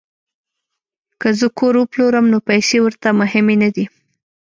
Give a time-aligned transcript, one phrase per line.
[1.21, 3.85] که زه کور وپلورم نو پیسې ورته مهمې نه دي